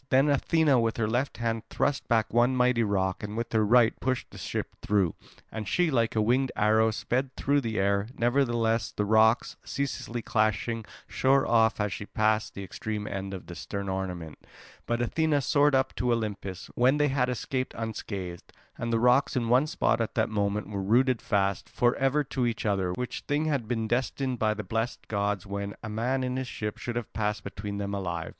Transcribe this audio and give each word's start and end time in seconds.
Then 0.09 0.29
Athena 0.29 0.79
with 0.79 0.97
her 0.97 1.07
left 1.07 1.37
hand 1.37 1.61
thrust 1.69 2.07
back 2.07 2.33
one 2.33 2.55
mighty 2.55 2.81
rock 2.81 3.21
and 3.21 3.37
with 3.37 3.53
her 3.53 3.63
right 3.63 3.93
pushed 3.99 4.31
the 4.31 4.39
ship 4.39 4.73
through; 4.81 5.13
and 5.51 5.67
she, 5.67 5.91
like 5.91 6.15
a 6.15 6.21
winged 6.23 6.51
arrow, 6.55 6.89
sped 6.89 7.35
through 7.35 7.61
the 7.61 7.77
air. 7.77 8.07
Nevertheless 8.17 8.91
the 8.91 9.05
rocks, 9.05 9.57
ceaselessly 9.63 10.23
clashing, 10.23 10.85
shore 11.07 11.45
off 11.47 11.79
as 11.79 11.93
she 11.93 12.07
passed 12.07 12.55
the 12.55 12.63
extreme 12.63 13.05
end 13.05 13.31
of 13.31 13.45
the 13.45 13.53
stern 13.53 13.87
ornament. 13.89 14.39
But 14.87 15.03
Athena 15.03 15.39
soared 15.41 15.75
up 15.75 15.93
to 15.97 16.11
Olympus, 16.11 16.71
when 16.73 16.97
they 16.97 17.09
had 17.09 17.29
escaped 17.29 17.75
unscathed. 17.77 18.51
And 18.79 18.91
the 18.91 18.97
rocks 18.97 19.35
in 19.35 19.49
one 19.49 19.67
spot 19.67 20.01
at 20.01 20.15
that 20.15 20.29
moment 20.29 20.67
were 20.67 20.81
rooted 20.81 21.21
fast 21.21 21.69
for 21.69 21.95
ever 21.97 22.23
to 22.23 22.47
each 22.47 22.65
other, 22.65 22.91
which 22.93 23.21
thing 23.27 23.45
had 23.45 23.67
been 23.67 23.87
destined 23.87 24.39
by 24.39 24.55
the 24.55 24.63
blessed 24.63 25.07
gods, 25.07 25.45
when 25.45 25.75
a 25.83 25.89
man 25.89 26.23
in 26.23 26.37
his 26.37 26.47
ship 26.47 26.79
should 26.79 26.95
have 26.95 27.13
passed 27.13 27.43
between 27.43 27.77
them 27.77 27.93
alive. 27.93 28.29